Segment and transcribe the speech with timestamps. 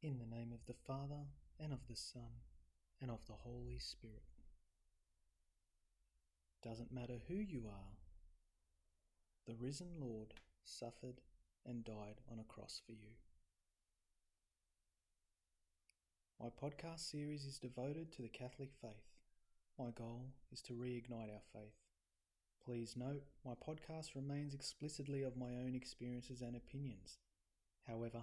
[0.00, 1.26] In the name of the Father,
[1.58, 2.44] and of the Son,
[3.00, 4.22] and of the Holy Spirit.
[6.62, 7.96] Doesn't matter who you are,
[9.48, 11.20] the risen Lord suffered
[11.66, 13.16] and died on a cross for you.
[16.40, 19.16] My podcast series is devoted to the Catholic faith.
[19.80, 21.74] My goal is to reignite our faith.
[22.64, 27.18] Please note, my podcast remains explicitly of my own experiences and opinions.
[27.88, 28.22] However,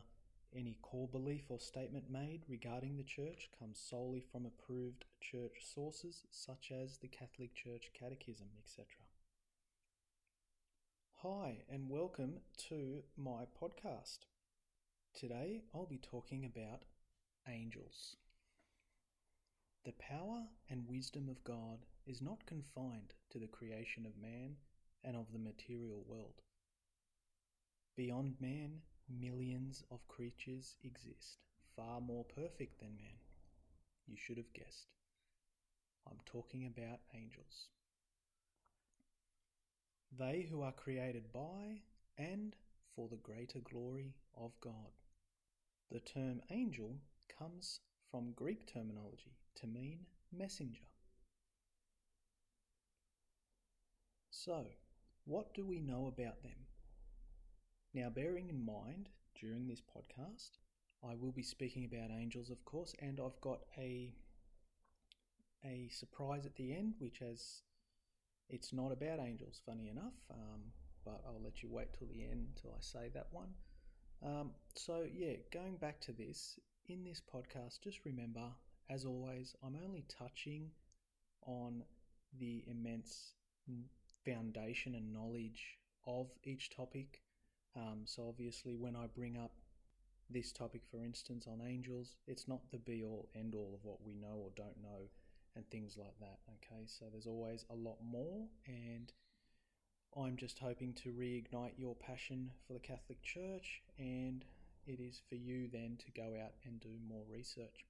[0.53, 6.23] any core belief or statement made regarding the Church comes solely from approved Church sources
[6.29, 8.85] such as the Catholic Church Catechism, etc.
[11.21, 12.35] Hi, and welcome
[12.69, 14.19] to my podcast.
[15.13, 16.83] Today I'll be talking about
[17.47, 18.17] angels.
[19.85, 24.55] The power and wisdom of God is not confined to the creation of man
[25.03, 26.41] and of the material world.
[27.95, 31.39] Beyond man, millions of creatures exist,
[31.75, 33.19] far more perfect than man.
[34.07, 34.87] You should have guessed.
[36.07, 37.69] I'm talking about angels.
[40.17, 41.81] They who are created by
[42.17, 42.55] and
[42.95, 44.93] for the greater glory of God.
[45.91, 46.97] The term angel
[47.37, 50.85] comes from Greek terminology to mean messenger.
[54.31, 54.65] So,
[55.25, 56.67] what do we know about them?
[57.95, 59.07] Now, bearing in mind
[59.39, 60.57] during this podcast,
[61.01, 64.13] I will be speaking about angels, of course, and I've got a
[65.63, 67.61] a surprise at the end, which has
[68.49, 70.73] it's not about angels, funny enough, um,
[71.05, 73.53] but I'll let you wait till the end till I say that one.
[74.21, 78.49] Um, so, yeah, going back to this, in this podcast, just remember,
[78.89, 80.69] as always, I'm only touching
[81.47, 81.83] on
[82.37, 83.35] the immense
[84.25, 87.21] foundation and knowledge of each topic.
[87.75, 89.51] Um, so, obviously, when I bring up
[90.29, 94.01] this topic, for instance, on angels, it's not the be all end all of what
[94.05, 95.09] we know or don't know
[95.55, 96.39] and things like that.
[96.55, 99.11] Okay, so there's always a lot more, and
[100.17, 104.45] I'm just hoping to reignite your passion for the Catholic Church and
[104.87, 107.85] it is for you then to go out and do more research.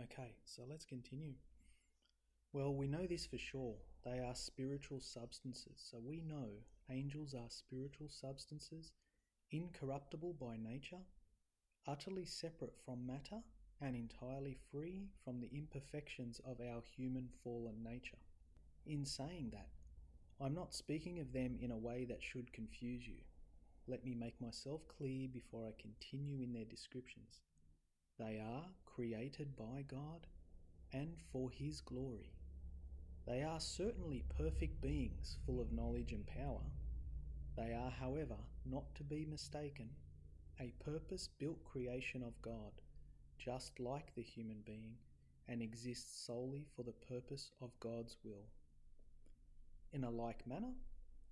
[0.00, 1.34] Okay, so let's continue.
[2.52, 3.74] Well, we know this for sure.
[4.04, 5.86] They are spiritual substances.
[5.90, 6.48] So we know
[6.90, 8.92] angels are spiritual substances,
[9.50, 11.02] incorruptible by nature,
[11.86, 13.42] utterly separate from matter,
[13.80, 18.18] and entirely free from the imperfections of our human fallen nature.
[18.86, 19.68] In saying that,
[20.40, 23.18] I'm not speaking of them in a way that should confuse you.
[23.86, 27.40] Let me make myself clear before I continue in their descriptions.
[28.18, 30.26] They are created by God
[30.92, 32.32] and for His glory.
[33.26, 36.62] They are certainly perfect beings full of knowledge and power.
[37.58, 39.88] They are, however, not to be mistaken,
[40.60, 42.70] a purpose built creation of God,
[43.36, 44.94] just like the human being,
[45.48, 48.46] and exist solely for the purpose of God's will.
[49.92, 50.74] In a like manner,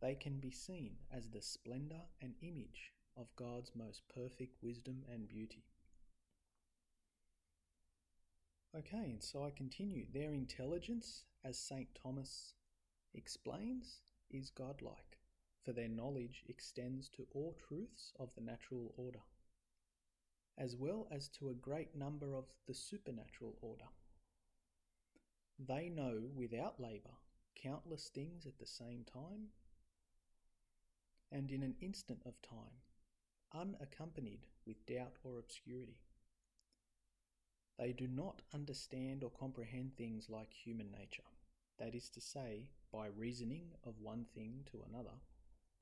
[0.00, 5.28] they can be seen as the splendour and image of God's most perfect wisdom and
[5.28, 5.62] beauty.
[8.76, 10.06] Okay, and so I continue.
[10.12, 11.88] Their intelligence, as St.
[11.94, 12.54] Thomas
[13.14, 15.18] explains, is godlike,
[15.66, 19.18] for their knowledge extends to all truths of the natural order,
[20.56, 23.88] as well as to a great number of the supernatural order.
[25.58, 27.18] They know without labour
[27.60, 29.48] countless things at the same time
[31.32, 32.84] and in an instant of time,
[33.52, 35.98] unaccompanied with doubt or obscurity.
[37.76, 41.24] They do not understand or comprehend things like human nature,
[41.78, 45.18] that is to say, by reasoning of one thing to another.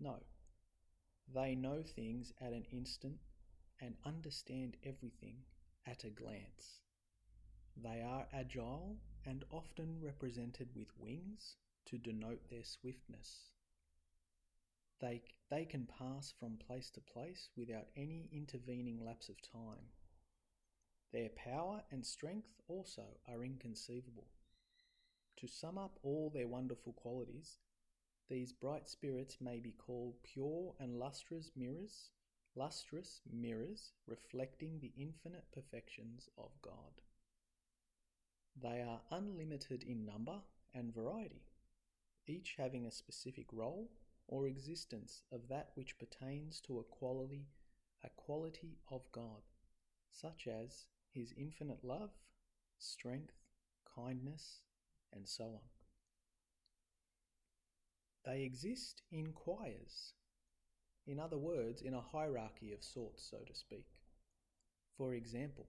[0.00, 0.22] No.
[1.32, 3.18] They know things at an instant
[3.80, 5.44] and understand everything
[5.86, 6.80] at a glance.
[7.76, 11.56] They are agile and often represented with wings
[11.86, 13.50] to denote their swiftness.
[15.00, 19.90] They, they can pass from place to place without any intervening lapse of time.
[21.12, 24.28] Their power and strength also are inconceivable.
[25.38, 27.58] To sum up all their wonderful qualities,
[28.28, 32.10] these bright spirits may be called pure and lustrous mirrors,
[32.56, 37.02] lustrous mirrors reflecting the infinite perfections of God.
[38.60, 40.40] They are unlimited in number
[40.72, 41.42] and variety,
[42.26, 43.90] each having a specific role
[44.26, 47.48] or existence of that which pertains to a quality,
[48.02, 49.42] a quality of God,
[50.10, 52.10] such as his infinite love,
[52.78, 53.34] strength,
[53.94, 54.60] kindness,
[55.12, 55.83] and so on.
[58.24, 60.14] They exist in choirs,
[61.06, 63.86] in other words, in a hierarchy of sorts, so to speak.
[64.96, 65.68] For example,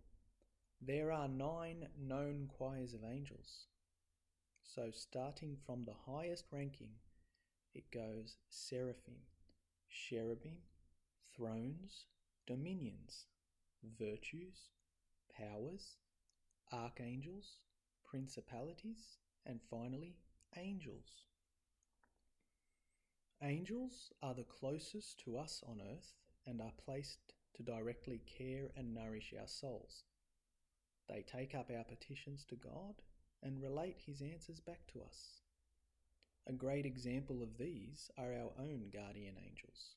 [0.82, 3.68] there are nine known choirs of angels.
[4.64, 6.92] So, starting from the highest ranking,
[7.74, 9.20] it goes seraphim,
[9.90, 10.58] cherubim,
[11.36, 12.06] thrones,
[12.48, 13.26] dominions,
[14.00, 14.70] virtues,
[15.36, 15.98] powers,
[16.72, 17.60] archangels,
[18.04, 20.16] principalities, and finally,
[20.56, 21.26] angels.
[23.42, 26.14] Angels are the closest to us on earth
[26.46, 30.04] and are placed to directly care and nourish our souls.
[31.08, 32.96] They take up our petitions to God
[33.44, 35.42] and relate His answers back to us.
[36.48, 39.96] A great example of these are our own guardian angels.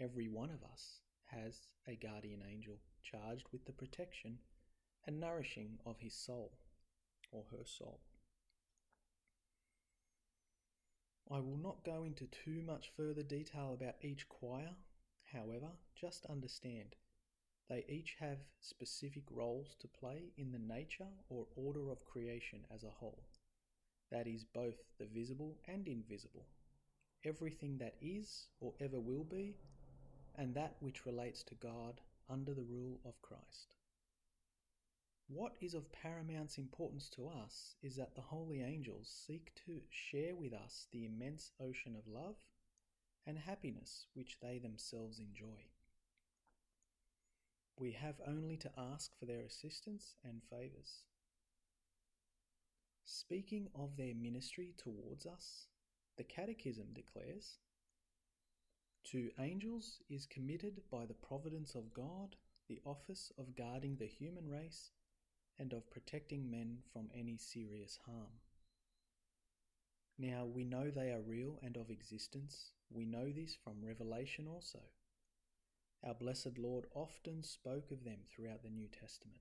[0.00, 4.38] Every one of us has a guardian angel charged with the protection
[5.06, 6.52] and nourishing of his soul
[7.32, 8.00] or her soul.
[11.30, 14.74] I will not go into too much further detail about each choir,
[15.32, 16.96] however, just understand
[17.68, 22.82] they each have specific roles to play in the nature or order of creation as
[22.82, 23.24] a whole.
[24.10, 26.46] That is both the visible and invisible,
[27.24, 29.54] everything that is or ever will be,
[30.36, 33.74] and that which relates to God under the rule of Christ.
[35.28, 40.34] What is of paramount importance to us is that the holy angels seek to share
[40.34, 42.36] with us the immense ocean of love
[43.26, 45.66] and happiness which they themselves enjoy.
[47.78, 51.04] We have only to ask for their assistance and favours.
[53.04, 55.66] Speaking of their ministry towards us,
[56.16, 57.58] the Catechism declares
[59.12, 62.36] To angels is committed by the providence of God
[62.66, 64.90] the office of guarding the human race
[65.58, 68.40] and of protecting men from any serious harm.
[70.18, 72.72] Now we know they are real and of existence.
[72.90, 74.80] We know this from Revelation also.
[76.04, 79.40] Our blessed Lord often spoke of them throughout the New Testament.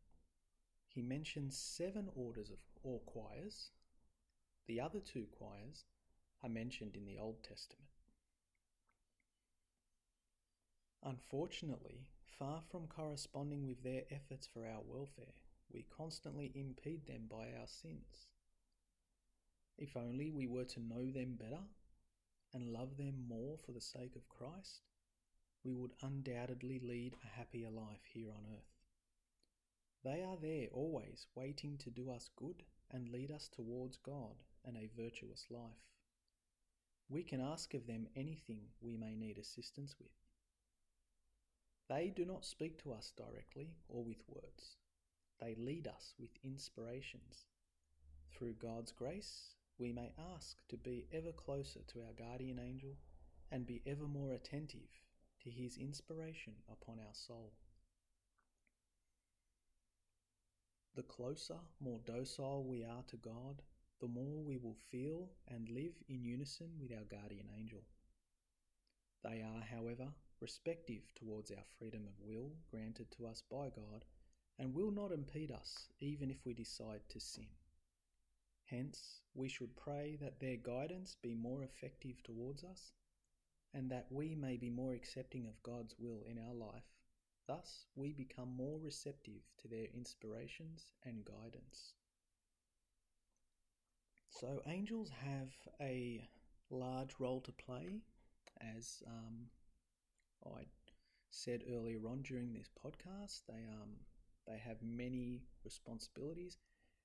[0.87, 3.71] He mentions seven orders of or choirs.
[4.67, 5.85] The other two choirs
[6.43, 7.89] are mentioned in the Old Testament.
[11.03, 12.07] Unfortunately,
[12.39, 15.33] far from corresponding with their efforts for our welfare,
[15.73, 18.27] we constantly impede them by our sins.
[19.77, 21.63] If only we were to know them better
[22.53, 24.81] and love them more for the sake of Christ,
[25.63, 28.77] we would undoubtedly lead a happier life here on earth.
[30.03, 34.35] They are there always, waiting to do us good and lead us towards God
[34.65, 35.83] and a virtuous life.
[37.09, 40.11] We can ask of them anything we may need assistance with.
[41.89, 44.77] They do not speak to us directly or with words.
[45.39, 47.45] They lead us with inspirations.
[48.31, 52.97] Through God's grace, we may ask to be ever closer to our guardian angel
[53.51, 54.89] and be ever more attentive
[55.43, 57.53] to his inspiration upon our soul.
[60.95, 63.61] The closer, more docile we are to God,
[64.01, 67.83] the more we will feel and live in unison with our guardian angel.
[69.23, 70.07] They are, however,
[70.39, 74.05] respective towards our freedom of will granted to us by God
[74.59, 77.47] and will not impede us even if we decide to sin.
[78.65, 82.93] Hence, we should pray that their guidance be more effective towards us
[83.73, 86.83] and that we may be more accepting of God's will in our life.
[87.47, 91.93] Thus, we become more receptive to their inspirations and guidance.
[94.29, 96.27] So, angels have a
[96.69, 98.01] large role to play,
[98.59, 99.49] as um,
[100.45, 100.65] I
[101.29, 103.41] said earlier on during this podcast.
[103.47, 103.95] They um,
[104.47, 106.57] they have many responsibilities,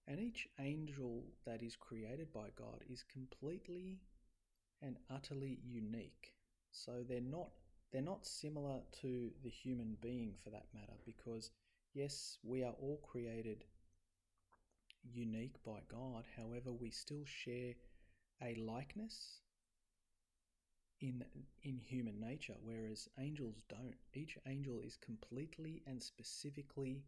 [0.06, 4.00] and each angel that is created by God is completely
[4.80, 6.34] and utterly unique.
[6.70, 7.50] So they're not
[7.92, 11.50] they're not similar to the human being for that matter because
[11.92, 13.64] yes, we are all created
[15.12, 16.24] unique by God.
[16.36, 17.74] However, we still share
[18.42, 19.40] a likeness
[21.00, 21.24] in
[21.62, 23.96] in human nature whereas angels don't.
[24.14, 27.04] Each angel is completely and specifically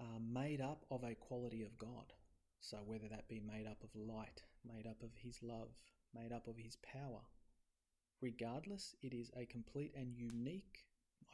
[0.00, 2.12] uh, made up of a quality of God.
[2.60, 5.68] So, whether that be made up of light, made up of His love,
[6.14, 7.20] made up of His power,
[8.20, 10.84] regardless, it is a complete and unique,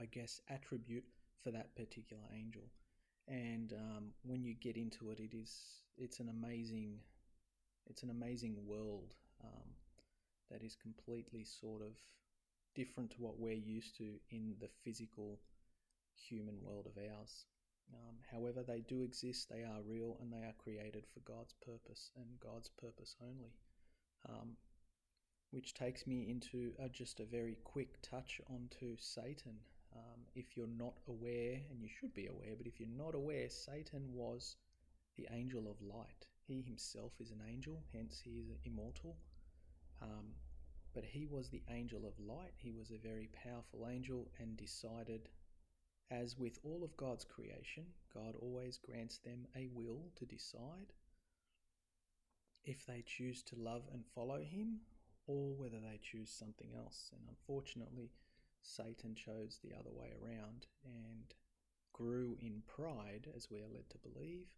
[0.01, 1.05] I guess, attribute
[1.43, 2.65] for that particular angel.
[3.29, 6.99] And um, when you get into it, it is it's an amazing,
[7.87, 9.15] it's an amazing world
[9.45, 9.71] um,
[10.51, 11.93] that is completely sort of
[12.75, 15.39] different to what we're used to in the physical
[16.15, 17.45] human world of ours.
[17.93, 22.11] Um, however, they do exist, they are real, and they are created for God's purpose
[22.17, 23.53] and God's purpose only.
[24.29, 24.57] Um,
[25.51, 29.57] which takes me into just a very quick touch onto Satan.
[29.95, 33.51] Um, if you're not aware, and you should be aware, but if you're not aware,
[33.51, 34.57] Satan was
[35.19, 36.27] the angel of light.
[36.47, 39.17] He himself is an angel, hence he is immortal.
[40.01, 40.33] Um,
[40.95, 42.53] but he was the angel of light.
[42.57, 45.29] He was a very powerful angel and decided,
[46.13, 50.93] as with all of God's creation, God always grants them a will to decide
[52.65, 54.81] if they choose to love and follow him
[55.27, 57.11] or whether they choose something else.
[57.13, 58.11] And unfortunately,
[58.63, 61.35] Satan chose the other way around and
[61.93, 64.49] grew in pride, as we are led to believe,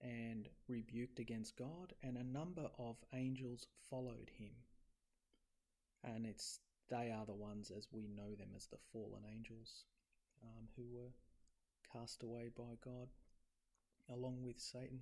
[0.00, 4.52] and rebuked against God, and a number of angels followed him.
[6.02, 9.84] And it's they are the ones as we know them as the fallen angels
[10.42, 11.12] um, who were
[11.92, 13.08] cast away by God
[14.12, 15.00] along with Satan.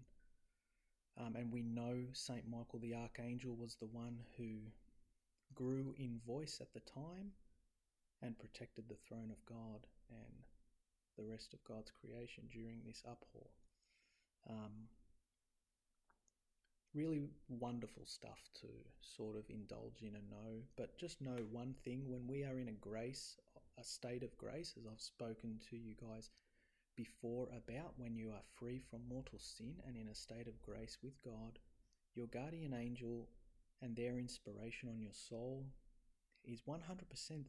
[1.19, 4.59] Um, and we know Saint Michael the Archangel was the one who
[5.55, 7.33] grew in voice at the time
[8.23, 10.45] and protected the throne of God and
[11.19, 13.49] the rest of God's creation during this uproar.
[14.49, 14.89] Um,
[16.95, 18.67] really wonderful stuff to
[19.01, 22.69] sort of indulge in and know, but just know one thing when we are in
[22.69, 23.37] a grace,
[23.79, 26.31] a state of grace, as I've spoken to you guys
[26.97, 30.99] before about when you are free from mortal sin and in a state of grace
[31.03, 31.59] with God,
[32.15, 33.29] your guardian angel
[33.81, 35.65] and their inspiration on your soul
[36.45, 36.79] is 100%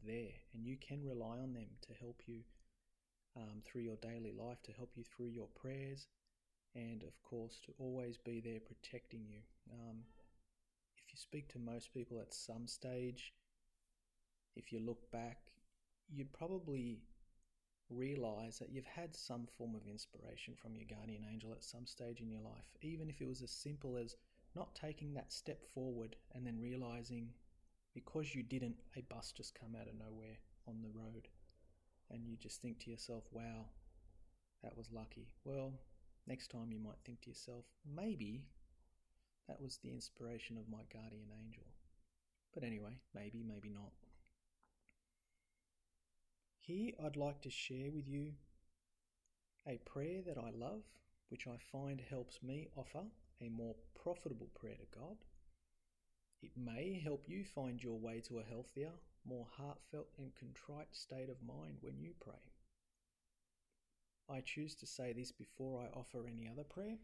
[0.06, 2.42] there, and you can rely on them to help you
[3.36, 6.08] um, through your daily life, to help you through your prayers,
[6.75, 9.40] and of course, to always be there protecting you.
[9.72, 10.00] Um,
[10.98, 13.34] if you speak to most people at some stage,
[14.56, 15.38] if you look back,
[16.12, 17.01] you'd probably
[17.89, 22.22] realize that you've had some form of inspiration from your guardian angel at some stage
[22.22, 24.15] in your life, even if it was as simple as
[24.56, 27.30] not taking that step forward and then realizing
[27.94, 30.38] because you didn't, a bus just come out of nowhere
[30.68, 31.27] on the road.
[32.10, 33.65] And you just think to yourself, wow,
[34.63, 35.27] that was lucky.
[35.44, 35.74] Well,
[36.27, 38.48] next time you might think to yourself, maybe
[39.48, 41.63] that was the inspiration of my guardian angel.
[42.53, 43.91] But anyway, maybe, maybe not.
[46.63, 48.34] Here I'd like to share with you
[49.68, 50.84] a prayer that I love,
[51.30, 53.01] which I find helps me offer
[53.41, 55.18] a more profitable prayer to God.
[56.44, 58.91] It may help you find your way to a healthier,
[59.25, 62.53] more heartfelt and contrite state of mind when you pray.
[64.30, 66.98] I choose to say this before I offer any other prayer,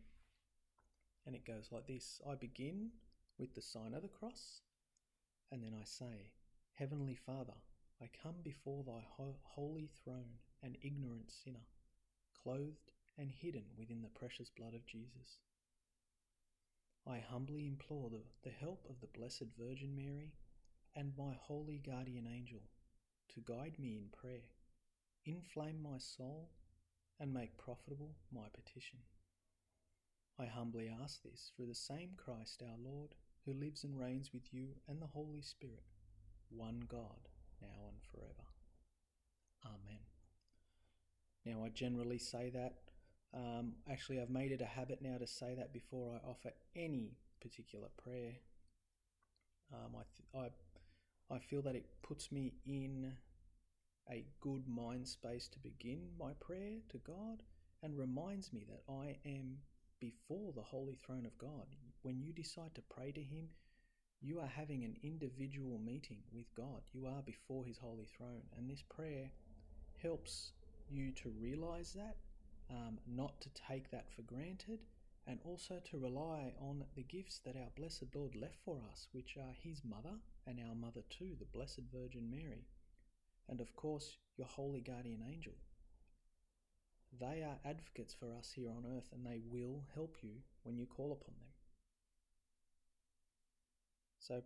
[1.25, 2.91] and it goes like this I begin
[3.39, 4.61] with the sign of the cross,
[5.51, 6.31] and then I say,
[6.73, 7.55] Heavenly Father,
[8.01, 11.65] I come before thy ho- holy throne, an ignorant sinner,
[12.43, 15.39] clothed and hidden within the precious blood of Jesus.
[17.07, 20.33] I humbly implore the, the help of the Blessed Virgin Mary
[20.95, 22.61] and my holy guardian angel
[23.33, 24.49] to guide me in prayer,
[25.25, 26.49] inflame my soul,
[27.19, 28.99] and make profitable my petition.
[30.39, 34.53] I humbly ask this through the same Christ our Lord, who lives and reigns with
[34.53, 35.83] you and the Holy Spirit,
[36.49, 37.29] one God,
[37.61, 38.47] now and forever.
[39.65, 39.99] Amen.
[41.45, 42.73] Now, I generally say that
[43.33, 47.17] um, actually, I've made it a habit now to say that before I offer any
[47.41, 48.33] particular prayer.
[49.73, 50.51] Um, I, th-
[51.29, 53.13] I, I feel that it puts me in
[54.09, 57.43] a good mind space to begin my prayer to God
[57.83, 59.57] and reminds me that I am
[59.99, 61.67] before the holy throne of God.
[62.01, 63.49] When you decide to pray to Him,
[64.21, 66.81] you are having an individual meeting with God.
[66.93, 68.43] You are before His holy throne.
[68.57, 69.29] And this prayer
[70.01, 70.51] helps
[70.89, 72.15] you to realize that
[72.69, 74.79] um, not to take that for granted,
[75.25, 79.37] and also to rely on the gifts that our blessed Lord left for us, which
[79.37, 82.65] are His mother and our mother too, the Blessed Virgin Mary,
[83.49, 85.53] and of course, your holy guardian angel.
[87.19, 90.85] They are advocates for us here on earth, and they will help you when you
[90.85, 91.46] call upon them.
[94.27, 94.41] So,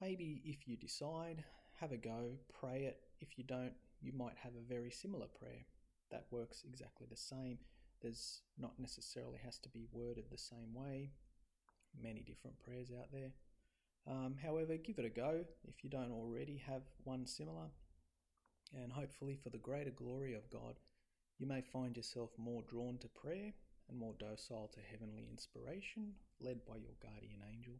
[0.00, 1.42] maybe if you decide,
[1.80, 3.00] have a go, pray it.
[3.18, 5.66] If you don't, you might have a very similar prayer
[6.12, 7.58] that works exactly the same.
[8.00, 11.10] There's not necessarily has to be worded the same way.
[12.00, 13.32] Many different prayers out there.
[14.06, 17.70] Um, however, give it a go if you don't already have one similar.
[18.72, 20.78] And hopefully, for the greater glory of God,
[21.38, 23.52] you may find yourself more drawn to prayer
[23.88, 27.74] and more docile to heavenly inspiration, led by your guardian angel,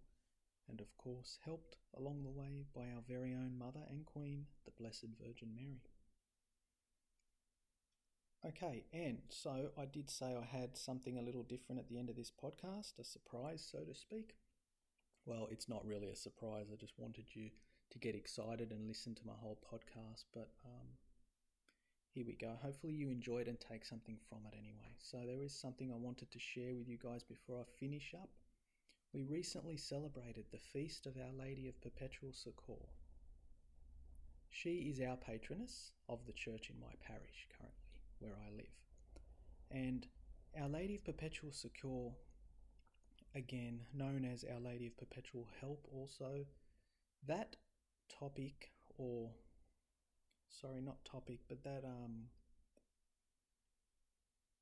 [0.68, 4.70] and of course, helped along the way by our very own Mother and Queen, the
[4.70, 5.82] Blessed Virgin Mary.
[8.46, 12.08] Okay, and so I did say I had something a little different at the end
[12.08, 14.36] of this podcast, a surprise, so to speak.
[15.26, 16.66] Well, it's not really a surprise.
[16.72, 17.50] I just wanted you
[17.90, 20.24] to get excited and listen to my whole podcast.
[20.32, 20.88] But um,
[22.14, 22.54] here we go.
[22.62, 24.94] Hopefully, you enjoyed and take something from it anyway.
[24.98, 28.30] So, there is something I wanted to share with you guys before I finish up.
[29.12, 32.84] We recently celebrated the feast of Our Lady of Perpetual Succor.
[34.50, 38.66] She is our patroness of the church in my parish currently, where I live.
[39.70, 40.06] And
[40.60, 42.10] Our Lady of Perpetual Succor,
[43.34, 46.44] again known as Our Lady of Perpetual Help, also,
[47.26, 47.56] that
[48.08, 49.30] topic or
[50.50, 52.24] sorry, not topic, but that um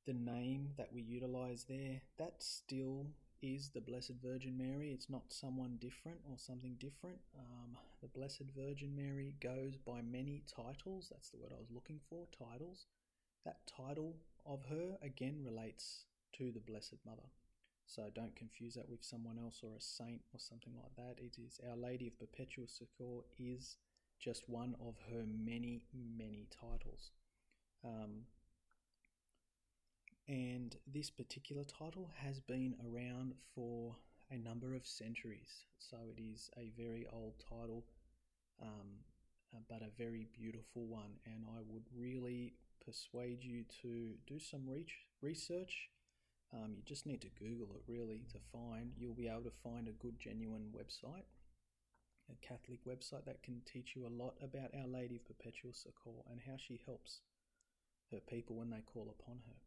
[0.07, 3.07] the name that we utilize there, that still
[3.43, 4.91] is the Blessed Virgin Mary.
[4.91, 7.19] It's not someone different or something different.
[7.39, 11.09] Um, the Blessed Virgin Mary goes by many titles.
[11.11, 12.87] That's the word I was looking for titles.
[13.45, 16.05] That title of her again relates
[16.39, 17.29] to the Blessed Mother.
[17.87, 21.23] So don't confuse that with someone else or a saint or something like that.
[21.23, 23.77] It is Our Lady of Perpetual Succor is
[24.19, 27.13] just one of her many, many titles.
[27.85, 28.25] Um,
[30.29, 33.97] and this particular title has been around for
[34.31, 35.67] a number of centuries.
[35.79, 37.85] So it is a very old title,
[38.61, 39.05] um,
[39.55, 41.13] uh, but a very beautiful one.
[41.25, 42.55] And I would really
[42.85, 44.69] persuade you to do some
[45.23, 45.89] research.
[46.53, 48.93] Um, you just need to Google it really to find.
[48.97, 51.25] You'll be able to find a good, genuine website
[52.31, 56.23] a Catholic website that can teach you a lot about Our Lady of Perpetual Succor
[56.31, 57.21] and how she helps
[58.11, 59.66] her people when they call upon her.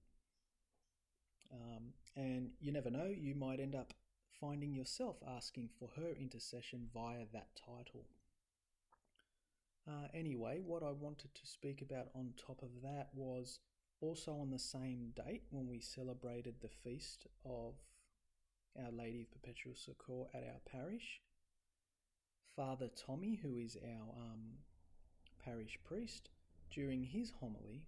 [1.51, 3.94] Um, and you never know, you might end up
[4.39, 8.06] finding yourself asking for her intercession via that title.
[9.88, 13.60] Uh, anyway, what I wanted to speak about on top of that was
[14.01, 17.74] also on the same date when we celebrated the feast of
[18.77, 21.22] Our Lady of Perpetual Succor at our parish.
[22.56, 24.60] Father Tommy, who is our um,
[25.44, 26.29] parish priest,
[26.72, 27.84] during his homily,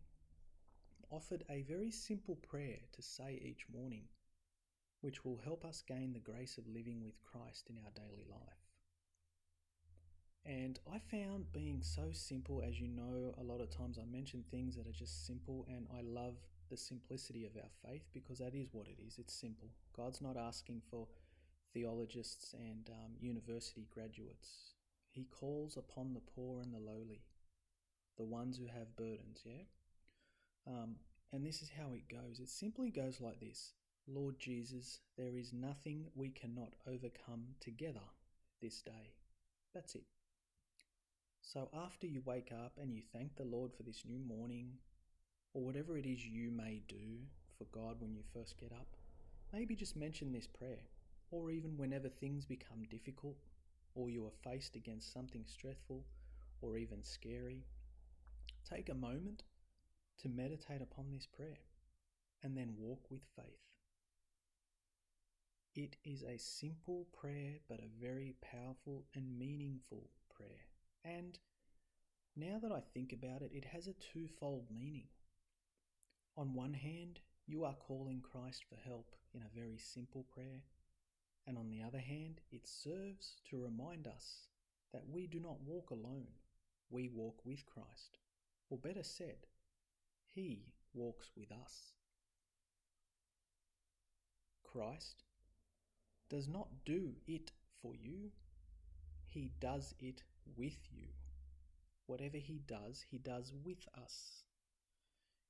[1.12, 4.06] offered a very simple prayer to say each morning,
[5.02, 8.62] which will help us gain the grace of living with Christ in our daily life.
[10.46, 14.44] And I found being so simple, as you know, a lot of times I mention
[14.50, 16.36] things that are just simple, and I love
[16.70, 19.20] the simplicity of our faith because that is what it is.
[19.20, 19.70] It's simple.
[19.96, 21.08] God's not asking for
[21.74, 24.74] theologists and um, university graduates.
[25.12, 27.22] He calls upon the poor and the lowly,
[28.18, 29.64] the ones who have burdens, yeah?
[30.68, 30.96] Um,
[31.34, 32.40] and this is how it goes.
[32.40, 33.74] It simply goes like this
[34.08, 38.08] Lord Jesus, there is nothing we cannot overcome together
[38.62, 39.14] this day.
[39.74, 40.06] That's it.
[41.42, 44.74] So after you wake up and you thank the Lord for this new morning,
[45.54, 47.20] or whatever it is you may do
[47.58, 48.88] for God when you first get up,
[49.54, 50.84] maybe just mention this prayer
[51.32, 53.38] or even whenever things become difficult,
[53.96, 56.04] or you are faced against something stressful
[56.62, 57.64] or even scary,
[58.70, 59.44] take a moment
[60.22, 61.60] to meditate upon this prayer
[62.44, 63.46] and then walk with faith.
[65.74, 70.68] It is a simple prayer, but a very powerful and meaningful prayer.
[71.06, 71.40] And
[72.36, 75.08] now that I think about it, it has a twofold meaning.
[76.36, 80.64] On one hand, you are calling Christ for help in a very simple prayer
[81.48, 84.48] and on the other hand, it serves to remind us
[84.94, 86.28] that we do not walk alone,
[86.90, 88.20] we walk with Christ.
[88.70, 89.48] Or better said,
[90.34, 91.94] He walks with us.
[94.64, 95.24] Christ
[96.30, 98.32] does not do it for you,
[99.26, 100.24] He does it
[100.56, 101.08] with you.
[102.06, 104.44] Whatever He does, He does with us.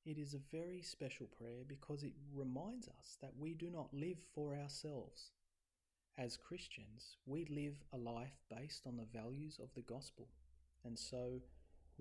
[0.03, 4.17] It is a very special prayer because it reminds us that we do not live
[4.33, 5.31] for ourselves
[6.17, 10.27] as Christians, we live a life based on the values of the gospel,
[10.83, 11.41] and so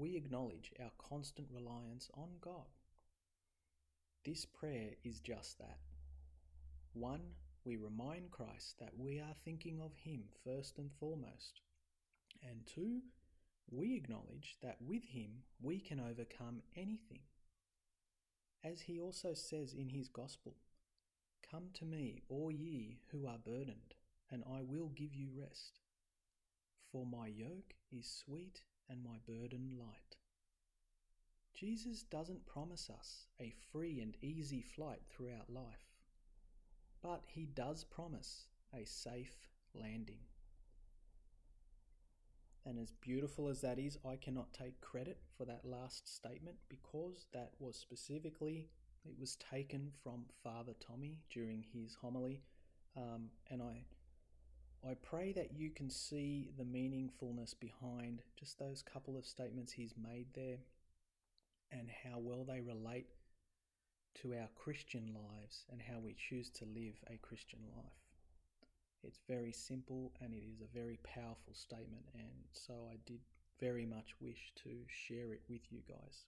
[0.00, 2.64] we acknowledge our constant reliance on God.
[4.24, 5.76] This prayer is just that.
[6.94, 7.20] One,
[7.64, 11.60] we remind Christ that we are thinking of Him first and foremost.
[12.42, 13.00] And two,
[13.70, 17.20] we acknowledge that with Him we can overcome anything.
[18.64, 20.54] As He also says in His Gospel,
[21.50, 23.94] Come to me, all ye who are burdened,
[24.30, 25.80] and I will give you rest.
[26.90, 30.16] For my yoke is sweet and my burden light.
[31.54, 35.94] Jesus doesn't promise us a free and easy flight throughout life,
[37.02, 40.20] but he does promise a safe landing.
[42.66, 47.26] And as beautiful as that is, I cannot take credit for that last statement because
[47.32, 48.68] that was specifically,
[49.04, 52.42] it was taken from Father Tommy during his homily.
[52.96, 53.84] Um, and I
[54.88, 59.94] I pray that you can see the meaningfulness behind just those couple of statements he's
[59.96, 60.58] made there.
[61.72, 63.06] and how well they relate
[64.14, 67.92] to our Christian lives and how we choose to live a Christian life.
[69.02, 73.20] It's very simple and it is a very powerful statement, and so I did
[73.60, 76.24] very much wish to share it with you guys.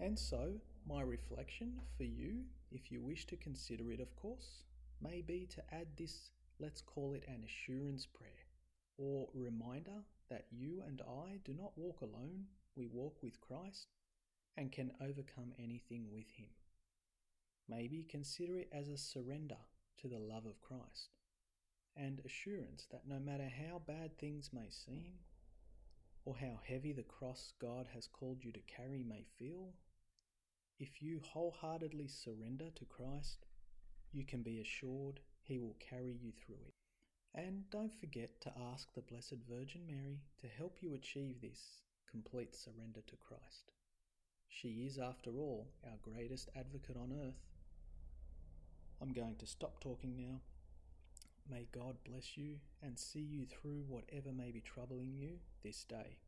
[0.00, 0.54] And so,
[0.88, 4.64] my reflection for you, if you wish to consider it, of course,
[5.04, 8.48] may be to add this, let's call it an assurance prayer,
[8.96, 13.88] or reminder that you and I do not walk alone, we walk with Christ
[14.56, 16.48] and can overcome anything with Him.
[17.68, 19.58] Maybe consider it as a surrender
[20.00, 21.10] to the love of Christ
[21.96, 25.14] and assurance that no matter how bad things may seem,
[26.24, 29.74] or how heavy the cross God has called you to carry may feel,
[30.78, 33.46] if you wholeheartedly surrender to Christ,
[34.14, 36.74] you can be assured He will carry you through it.
[37.34, 42.54] And don't forget to ask the Blessed Virgin Mary to help you achieve this complete
[42.54, 43.72] surrender to Christ.
[44.48, 47.42] She is, after all, our greatest advocate on earth.
[49.02, 50.40] I'm going to stop talking now.
[51.50, 56.18] May God bless you and see you through whatever may be troubling you this day.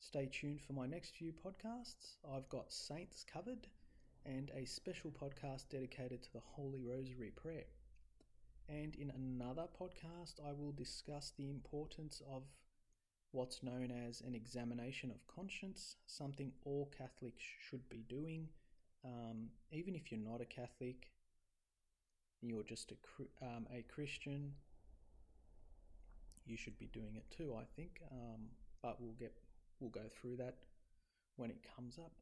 [0.00, 2.16] Stay tuned for my next few podcasts.
[2.34, 3.66] I've got Saints covered
[4.24, 7.64] and a special podcast dedicated to the Holy Rosary Prayer.
[8.68, 12.42] And in another podcast, I will discuss the importance of
[13.32, 18.48] what's known as an examination of conscience, something all Catholics should be doing.
[19.04, 21.10] Um, even if you're not a Catholic,
[22.40, 24.52] you're just a, um, a Christian,
[26.46, 28.02] you should be doing it too, I think.
[28.10, 28.48] Um,
[28.82, 29.36] but we'll get
[29.80, 30.56] we'll go through that
[31.36, 32.12] when it comes up.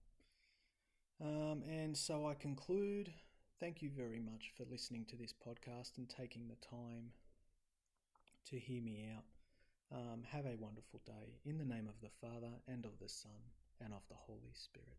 [1.20, 3.12] Um, and so I conclude.
[3.58, 7.12] Thank you very much for listening to this podcast and taking the time
[8.50, 9.24] to hear me out.
[9.96, 13.30] Um, have a wonderful day in the name of the Father and of the Son
[13.80, 14.98] and of the Holy Spirit.